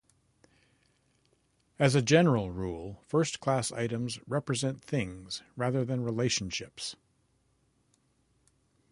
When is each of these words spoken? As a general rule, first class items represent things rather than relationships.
As 1.77 1.93
a 1.93 2.01
general 2.01 2.49
rule, 2.49 3.03
first 3.05 3.39
class 3.39 3.71
items 3.71 4.17
represent 4.27 4.83
things 4.83 5.43
rather 5.55 5.85
than 5.85 6.01
relationships. 6.03 6.95